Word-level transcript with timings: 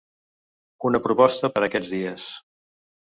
Una 0.89 1.01
proposta 1.05 1.53
per 1.57 1.65
aquests 1.67 1.93
dies. 1.99 2.29